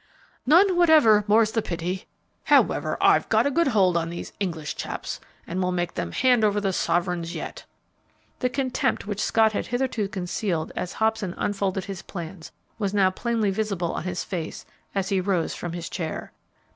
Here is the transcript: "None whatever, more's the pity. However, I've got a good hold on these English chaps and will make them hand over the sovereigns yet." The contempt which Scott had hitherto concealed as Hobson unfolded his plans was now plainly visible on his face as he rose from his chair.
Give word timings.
"None 0.47 0.77
whatever, 0.77 1.23
more's 1.27 1.51
the 1.51 1.61
pity. 1.61 2.07
However, 2.45 2.97
I've 2.99 3.29
got 3.29 3.45
a 3.45 3.51
good 3.51 3.67
hold 3.67 3.95
on 3.95 4.09
these 4.09 4.33
English 4.39 4.75
chaps 4.75 5.19
and 5.45 5.61
will 5.61 5.71
make 5.71 5.93
them 5.93 6.11
hand 6.11 6.43
over 6.43 6.59
the 6.59 6.73
sovereigns 6.73 7.35
yet." 7.35 7.65
The 8.39 8.49
contempt 8.49 9.05
which 9.05 9.21
Scott 9.21 9.51
had 9.51 9.67
hitherto 9.67 10.07
concealed 10.07 10.71
as 10.75 10.93
Hobson 10.93 11.35
unfolded 11.37 11.85
his 11.85 12.01
plans 12.01 12.51
was 12.79 12.95
now 12.95 13.11
plainly 13.11 13.51
visible 13.51 13.91
on 13.93 14.01
his 14.01 14.23
face 14.23 14.65
as 14.95 15.09
he 15.09 15.21
rose 15.21 15.53
from 15.53 15.73
his 15.73 15.87
chair. 15.87 16.31